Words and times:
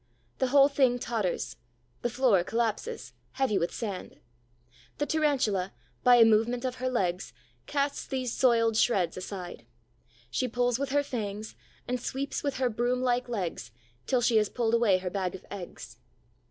The 0.39 0.47
whole 0.47 0.67
thing 0.67 0.97
totters, 0.97 1.57
the 2.01 2.09
floor 2.09 2.43
collapses, 2.43 3.13
heavy 3.33 3.59
with 3.59 3.71
sand. 3.71 4.19
The 4.97 5.05
Tarantula, 5.05 5.73
by 6.03 6.15
a 6.15 6.25
movement 6.25 6.65
of 6.65 6.77
her 6.77 6.89
legs, 6.89 7.33
casts 7.67 8.07
these 8.07 8.33
soiled 8.33 8.77
shreds 8.77 9.15
aside. 9.15 9.63
She 10.31 10.47
pulls 10.47 10.79
with 10.79 10.89
her 10.89 11.03
fangs 11.03 11.53
and 11.87 12.01
sweeps 12.01 12.41
with 12.41 12.55
her 12.57 12.67
broom 12.67 13.03
like 13.03 13.29
legs, 13.29 13.69
till 14.07 14.21
she 14.21 14.37
has 14.37 14.49
pulled 14.49 14.73
away 14.73 14.97
her 14.97 15.11
bag 15.11 15.35
of 15.35 15.45
eggs. 15.51 15.99